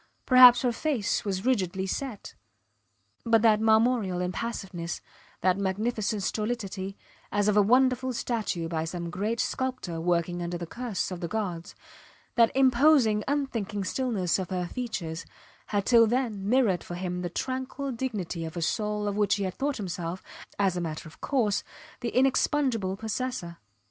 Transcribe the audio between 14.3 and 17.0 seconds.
of her features, had till then mirrored for